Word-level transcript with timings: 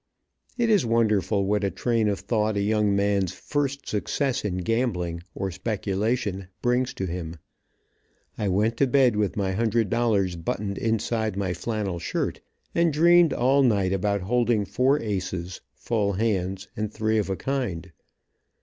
It 0.57 0.71
is 0.71 0.83
wonderful 0.83 1.45
what 1.45 1.63
a 1.63 1.69
train 1.69 2.07
of 2.09 2.21
thought 2.21 2.57
a 2.57 2.61
young 2.61 2.95
man's 2.95 3.33
first 3.33 3.87
success 3.87 4.43
in 4.43 4.57
gambling, 4.57 5.21
or 5.35 5.51
speculation, 5.51 6.47
brings 6.63 6.91
to 6.95 7.05
him. 7.05 7.35
I 8.35 8.47
went 8.47 8.77
to 8.77 8.87
bed 8.87 9.15
with 9.15 9.37
my 9.37 9.51
hundred 9.51 9.91
dollars 9.91 10.35
buttoned 10.37 10.79
inside 10.79 11.37
my 11.37 11.53
flannel 11.53 11.99
shirt, 11.99 12.41
and 12.73 12.91
dreamed 12.91 13.31
all 13.31 13.61
night 13.61 13.93
about 13.93 14.21
holding 14.21 14.65
four 14.65 14.99
aces, 14.99 15.61
full 15.75 16.13
hands, 16.13 16.67
and 16.75 16.91
three 16.91 17.19
of 17.19 17.29
a 17.29 17.35
kind. 17.35 17.91